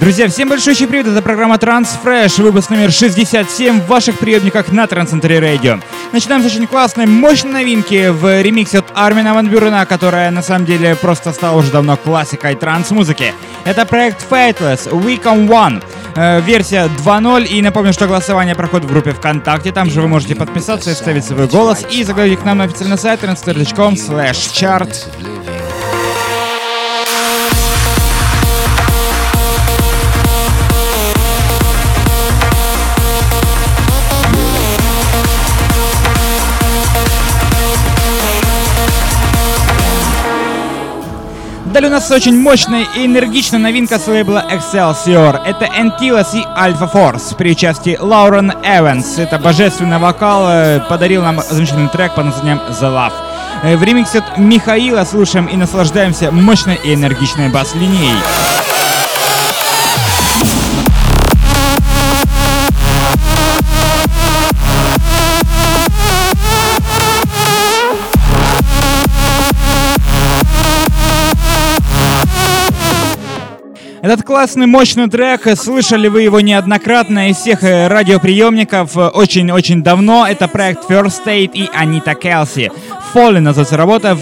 Друзья, 0.00 0.28
всем 0.28 0.48
большой 0.48 0.74
привет, 0.74 1.08
это 1.08 1.20
программа 1.20 1.56
Transfresh, 1.56 2.42
выпуск 2.42 2.70
номер 2.70 2.90
67 2.90 3.82
в 3.82 3.86
ваших 3.86 4.18
приемниках 4.18 4.72
на 4.72 4.86
Трансцентре 4.86 5.40
Радио. 5.40 5.78
Начинаем 6.10 6.42
с 6.42 6.46
очень 6.46 6.66
классной, 6.66 7.04
мощной 7.04 7.52
новинки 7.52 8.08
в 8.08 8.40
ремиксе 8.40 8.78
от 8.78 8.86
Армина 8.94 9.34
Ван 9.34 9.48
Бюрена, 9.48 9.84
которая 9.84 10.30
на 10.30 10.40
самом 10.40 10.64
деле 10.64 10.96
просто 10.96 11.32
стала 11.32 11.58
уже 11.58 11.70
давно 11.70 11.98
классикой 11.98 12.54
транс-музыки. 12.54 13.34
Это 13.66 13.84
проект 13.84 14.24
Fateless, 14.30 14.88
Weekend 14.90 15.46
One, 15.48 15.84
э, 16.16 16.40
версия 16.40 16.88
2.0, 17.04 17.44
и 17.44 17.60
напомню, 17.60 17.92
что 17.92 18.06
голосование 18.06 18.54
проходит 18.54 18.86
в 18.86 18.90
группе 18.90 19.12
ВКонтакте, 19.12 19.70
там 19.70 19.90
же 19.90 20.00
вы 20.00 20.08
можете 20.08 20.34
подписаться 20.34 20.92
и 20.92 20.94
вставить 20.94 21.26
свой 21.26 21.46
голос, 21.46 21.84
и 21.90 22.04
заглянуть 22.04 22.40
к 22.40 22.44
нам 22.46 22.56
на 22.56 22.64
официальный 22.64 22.96
сайт 22.96 23.22
transfer.com 23.22 23.94
slash 23.94 24.50
chart. 24.50 24.96
Далее 41.72 41.88
у 41.88 41.92
нас 41.92 42.10
очень 42.10 42.36
мощная 42.36 42.84
и 42.96 43.06
энергичная 43.06 43.60
новинка 43.60 44.00
с 44.00 44.08
лейбла 44.08 44.44
Excelsior. 44.50 45.40
Это 45.44 45.66
Antilles 45.66 46.26
и 46.34 46.42
Alpha 46.58 46.92
Force 46.92 47.36
при 47.36 47.52
участии 47.52 47.96
Лаурен 48.00 48.52
Эванс. 48.64 49.18
Это 49.18 49.38
божественный 49.38 49.98
вокал, 49.98 50.48
э, 50.48 50.80
подарил 50.88 51.22
нам 51.22 51.40
замечательный 51.48 51.88
трек 51.88 52.16
под 52.16 52.24
названием 52.26 52.60
The 52.70 52.92
Love. 52.92 53.12
Э, 53.62 53.76
в 53.76 53.84
ремиксе 53.84 54.18
от 54.18 54.36
Михаила 54.36 55.04
слушаем 55.04 55.46
и 55.46 55.56
наслаждаемся 55.56 56.32
мощной 56.32 56.74
и 56.82 56.92
энергичной 56.92 57.50
бас-линией. 57.50 58.16
Этот 74.02 74.22
классный, 74.22 74.66
мощный 74.66 75.10
трек, 75.10 75.42
слышали 75.58 76.08
вы 76.08 76.22
его 76.22 76.40
неоднократно 76.40 77.28
из 77.28 77.36
всех 77.36 77.62
э, 77.62 77.86
радиоприемников 77.86 78.96
очень-очень 78.96 79.82
давно. 79.82 80.26
Это 80.26 80.48
проект 80.48 80.88
First 80.90 81.20
State 81.26 81.50
и 81.52 81.68
Анита 81.74 82.14
Келси. 82.14 82.72
Fallen 83.12 83.40
называется 83.40 83.76
работа. 83.76 84.16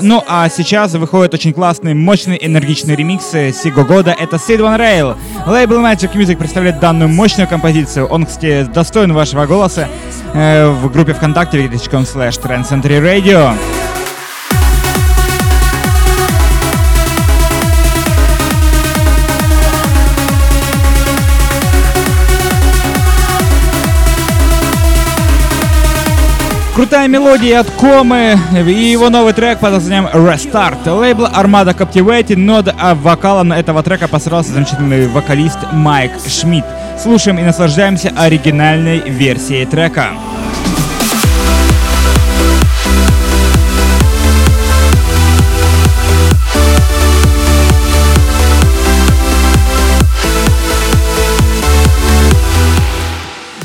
Ну 0.00 0.24
а 0.26 0.48
сейчас 0.48 0.94
выходит 0.94 1.32
очень 1.34 1.52
классный, 1.52 1.94
мощный, 1.94 2.38
энергичный 2.40 2.96
ремикс 2.96 3.32
э, 3.34 3.52
сего 3.52 3.84
года. 3.84 4.16
Это 4.18 4.34
Sid 4.36 4.58
One 4.58 4.78
Rail. 4.78 5.16
Лейбл 5.46 5.76
Magic 5.76 6.12
Music 6.14 6.36
представляет 6.36 6.80
данную 6.80 7.08
мощную 7.08 7.46
композицию. 7.46 8.06
Он, 8.06 8.26
кстати, 8.26 8.64
достоин 8.64 9.12
вашего 9.12 9.46
голоса 9.46 9.88
э, 10.34 10.68
в 10.68 10.90
группе 10.90 11.14
ВКонтакте 11.14 11.66
slash 11.66 12.40
Radio. 12.42 13.54
Крутая 26.80 27.08
мелодия 27.08 27.60
от 27.60 27.70
Комы 27.72 28.38
и 28.54 28.72
его 28.72 29.10
новый 29.10 29.34
трек 29.34 29.58
под 29.58 29.72
названием 29.72 30.06
Restart. 30.06 30.90
Лейбл 30.90 31.26
Armada 31.26 31.76
Captivated, 31.76 32.36
но 32.38 32.64
а 32.78 32.94
вокалом 32.94 33.52
этого 33.52 33.82
трека 33.82 34.08
посрался 34.08 34.52
замечательный 34.52 35.06
вокалист 35.06 35.58
Майк 35.72 36.12
Шмидт. 36.26 36.64
Слушаем 36.98 37.38
и 37.38 37.42
наслаждаемся 37.42 38.14
оригинальной 38.16 39.00
версией 39.00 39.66
трека. 39.66 40.12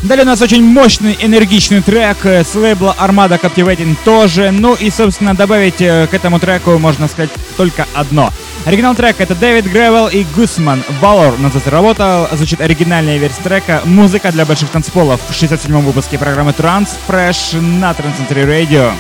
Далее 0.06 0.24
у 0.24 0.28
нас 0.28 0.40
очень 0.40 0.64
мощный, 0.64 1.18
энергичный 1.20 1.82
трек 1.82 2.28
э, 2.28 2.44
с 2.44 2.54
лейбла 2.54 2.96
Armada 3.00 3.42
Captivating 3.42 3.96
тоже. 4.06 4.52
Ну 4.52 4.76
и, 4.76 4.92
собственно, 4.92 5.34
добавить 5.34 5.82
э, 5.82 6.06
к 6.06 6.14
этому 6.14 6.40
треку 6.40 6.78
можно 6.78 7.08
сказать 7.08 7.32
только 7.58 7.88
одно. 7.96 8.32
Оригинал 8.66 8.94
трека 8.94 9.24
это 9.24 9.34
Дэвид 9.34 9.66
Гревел 9.66 10.08
и 10.08 10.24
Гусман. 10.36 10.84
Valor 11.02 11.42
называется 11.42 11.72
работа. 11.72 12.30
Звучит 12.34 12.62
оригинальная 12.62 13.18
версия 13.18 13.42
трека. 13.42 13.82
Музыка 13.86 14.32
для 14.32 14.46
больших 14.46 14.70
танцполов 14.70 15.20
в 15.28 15.32
67-м 15.32 15.84
выпуске 15.84 16.20
программы 16.20 16.52
Trans 16.52 16.90
Fresh 17.08 17.60
на 17.60 17.90
Transcentury 17.90 18.46
Radio. 18.46 18.92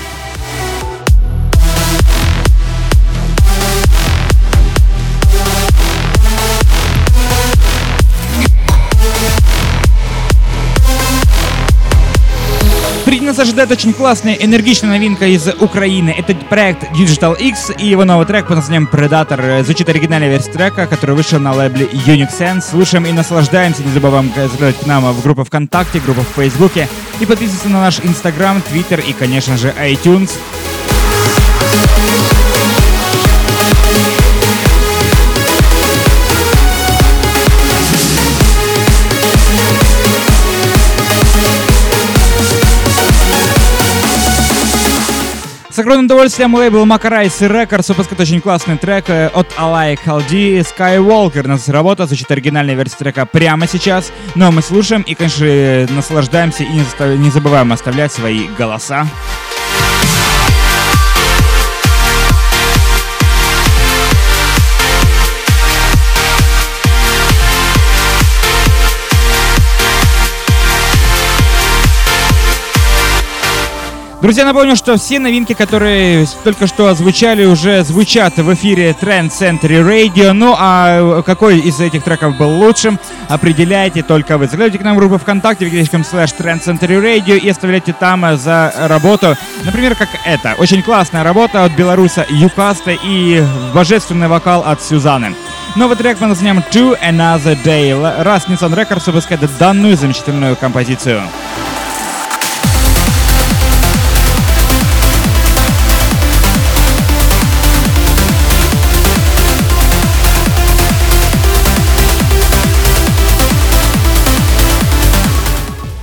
Нас 13.25 13.39
ожидает 13.39 13.71
очень 13.71 13.93
классная, 13.93 14.35
энергичная 14.35 14.91
новинка 14.91 15.25
из 15.25 15.47
Украины. 15.47 16.15
Это 16.17 16.35
проект 16.35 16.83
Digital 16.91 17.35
X 17.37 17.71
и 17.77 17.87
его 17.87 18.05
новый 18.05 18.25
трек 18.25 18.47
под 18.47 18.57
названием 18.57 18.87
Predator. 18.91 19.63
Звучит 19.63 19.89
оригинальная 19.89 20.29
версия 20.29 20.51
трека, 20.51 20.85
который 20.85 21.15
вышел 21.15 21.39
на 21.39 21.53
лейбле 21.53 21.87
Unix 21.87 22.29
Sense. 22.39 22.69
Слушаем 22.69 23.05
и 23.05 23.11
наслаждаемся. 23.11 23.83
Не 23.83 23.91
забываем 23.91 24.31
заглядывать 24.35 24.79
к 24.79 24.85
нам 24.85 25.11
в 25.11 25.21
группу 25.23 25.43
ВКонтакте, 25.43 25.99
группу 25.99 26.21
в 26.21 26.35
Фейсбуке. 26.35 26.87
И 27.19 27.25
подписываться 27.25 27.69
на 27.69 27.81
наш 27.81 27.99
Инстаграм, 27.99 28.61
Твиттер 28.61 28.99
и, 28.99 29.13
конечно 29.13 29.57
же, 29.57 29.73
iTunes. 29.81 30.31
С 45.75 45.79
огромным 45.79 46.05
удовольствием 46.05 46.55
лейбл 46.55 46.85
Макарайс 46.85 47.41
Records 47.41 47.89
выпускает 47.89 48.21
очень 48.21 48.39
классный 48.39 48.77
трек 48.77 49.09
э, 49.09 49.27
от 49.27 49.47
Alai 49.57 49.97
Халди 49.97 50.59
Skywalker. 50.59 51.45
Нас 51.45 51.67
работа, 51.67 52.05
звучит 52.05 52.31
оригинальная 52.31 52.75
версия 52.75 52.95
трека 52.95 53.25
прямо 53.25 53.67
сейчас. 53.67 54.13
Но 54.35 54.53
мы 54.53 54.61
слушаем 54.61 55.01
и, 55.01 55.13
конечно, 55.15 55.93
наслаждаемся 55.93 56.63
и 56.63 57.17
не 57.17 57.29
забываем 57.29 57.73
оставлять 57.73 58.13
свои 58.13 58.47
голоса. 58.57 59.05
Друзья, 74.25 74.43
напомню, 74.43 74.75
что 74.75 74.97
все 74.97 75.19
новинки, 75.19 75.53
которые 75.53 76.25
только 76.43 76.65
что 76.65 76.87
озвучали, 76.87 77.45
уже 77.45 77.83
звучат 77.83 78.35
в 78.37 78.53
эфире 78.55 78.95
Trend 78.99 79.29
Century 79.29 79.87
Radio. 79.87 80.31
Ну 80.31 80.55
а 80.57 81.21
какой 81.21 81.59
из 81.59 81.79
этих 81.79 82.03
треков 82.03 82.35
был 82.35 82.49
лучшим, 82.49 82.97
определяйте 83.29 84.01
только 84.01 84.39
вы. 84.39 84.45
Заглядывайте 84.45 84.79
к 84.79 84.81
нам 84.81 84.95
в 84.95 84.97
группу 84.97 85.19
ВКонтакте, 85.19 85.67
вконтакте.com 85.67 86.01
slash 86.01 86.33
Trend 86.39 86.63
Century 86.63 86.99
Radio 86.99 87.37
и 87.37 87.47
оставляйте 87.47 87.93
там 87.93 88.35
за 88.35 88.73
работу. 88.87 89.37
Например, 89.63 89.93
как 89.93 90.09
это. 90.25 90.55
Очень 90.57 90.81
классная 90.81 91.23
работа 91.23 91.63
от 91.63 91.73
белоруса 91.73 92.25
Юкаста 92.27 92.97
и 93.03 93.43
божественный 93.75 94.27
вокал 94.27 94.63
от 94.65 94.81
Сюзаны. 94.81 95.35
Новый 95.75 95.97
трек 95.97 96.17
под 96.17 96.29
названием 96.29 96.63
To 96.71 96.99
Another 96.99 97.55
Day. 97.63 98.23
Раз 98.23 98.47
Nissan 98.47 98.73
Records 98.73 99.05
выпускает 99.05 99.41
данную 99.59 99.95
замечательную 99.95 100.55
композицию. 100.55 101.21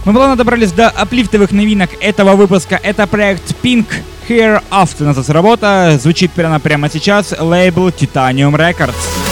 Мы 0.04 0.12
плавно 0.12 0.34
добрались 0.34 0.72
до 0.72 0.88
аплифтовых 0.88 1.52
новинок 1.52 1.90
этого 2.00 2.34
выпуска. 2.34 2.81
Это 2.82 3.06
проект 3.06 3.54
Pink 3.62 3.87
Here 4.28 4.60
After 4.70 5.04
называется 5.04 5.32
работа. 5.32 5.96
Звучит 6.00 6.32
прямо 6.32 6.58
прямо 6.58 6.90
сейчас. 6.90 7.32
Лейбл 7.38 7.88
Titanium 7.88 8.56
Records. 8.56 9.31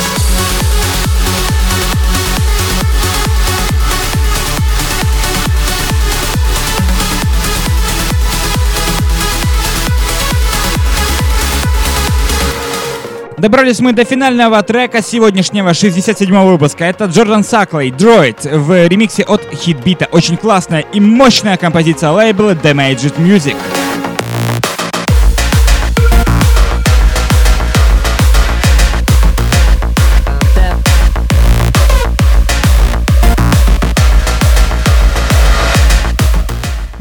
Добрались 13.40 13.80
мы 13.80 13.94
до 13.94 14.04
финального 14.04 14.62
трека 14.62 15.00
сегодняшнего 15.00 15.70
67-го 15.70 16.46
выпуска. 16.46 16.84
Это 16.84 17.06
Джордан 17.06 17.42
Саклей, 17.42 17.90
Droid, 17.90 18.58
в 18.58 18.86
ремиксе 18.86 19.22
от 19.22 19.42
Хитбита. 19.54 20.08
Очень 20.12 20.36
классная 20.36 20.80
и 20.80 21.00
мощная 21.00 21.56
композиция 21.56 22.10
лейбла 22.10 22.54
Damaged 22.54 23.16
Music. 23.16 23.56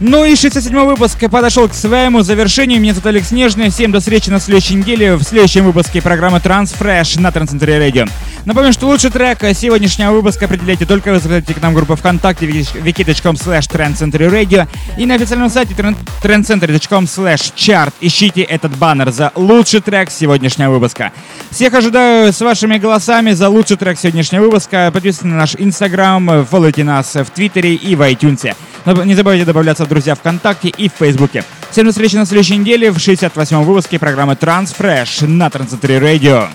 Ну 0.02 0.24
и 0.24 0.34
67 0.34 0.74
выпуск 0.86 1.20
подошел 1.30 1.68
к 1.68 1.74
своему 1.74 2.22
завершению. 2.22 2.80
Меня 2.80 2.94
зовут 2.94 3.08
Алекс 3.08 3.28
Снежный. 3.28 3.70
Всем 3.70 3.92
до 3.92 4.00
встречи 4.00 4.30
на 4.30 4.40
следующей 4.40 4.76
неделе 4.76 5.16
в 5.16 5.24
следующем 5.24 5.66
выпуске 5.66 6.02
программы 6.02 6.38
Transfresh 6.38 7.20
на 7.20 7.34
Трансцентре 7.34 7.80
Радио. 7.80 8.06
Напомню, 8.46 8.72
что 8.72 8.88
лучший 8.88 9.12
трек 9.12 9.40
сегодняшнего 9.54 10.14
выпуска 10.14 10.46
определяйте 10.46 10.86
только 10.86 11.12
вы 11.12 11.20
заходите 11.20 11.54
к 11.54 11.62
нам 11.62 11.74
в 11.74 11.76
группу 11.76 11.98
ВКонтакте 11.98 12.46
wiki.com 12.46 13.36
slash 13.36 13.68
Radio 13.68 14.70
и 14.98 15.06
на 15.06 15.16
официальном 15.16 15.50
сайте 15.50 15.74
trendcenter.com 15.74 17.04
slash 17.04 17.54
chart. 17.56 17.94
Ищите 18.00 18.44
этот 18.44 18.78
баннер 18.78 19.12
за 19.12 19.34
лучший 19.36 19.82
трек 19.82 20.12
сегодняшнего 20.12 20.72
выпуска. 20.72 21.12
Всех 21.52 21.74
ожидаю 21.74 22.32
с 22.32 22.40
вашими 22.40 22.78
голосами 22.78 23.32
за 23.32 23.50
лучший 23.50 23.76
трек 23.76 24.00
сегодняшнего 24.00 24.46
выпуска. 24.46 24.92
Подписывайтесь 24.94 25.30
на 25.30 25.36
наш 25.36 25.56
инстаграм, 25.58 26.46
фолловите 26.46 26.86
нас 26.86 27.16
в 27.16 27.26
твиттере 27.26 27.76
и 27.76 27.96
в 27.96 28.02
iTunes. 28.02 28.56
Не 28.86 29.16
забывайте 29.16 29.46
добавляться 29.46 29.86
в 29.86 29.88
друзья 29.88 30.16
ВКонтакте 30.16 30.70
и 30.70 30.90
в 30.90 30.94
Фейсбуке. 30.94 31.44
Всем 31.72 31.86
до 31.86 31.92
встречи 31.92 32.16
на 32.16 32.26
следующей 32.26 32.58
неделе 32.58 32.92
в 32.92 32.98
68-м 32.98 33.64
выпуске 33.64 34.00
программы 34.00 34.34
Transfresh 34.34 35.28
на 35.28 35.50
Трансцентре 35.50 35.98
Radio. 35.98 36.50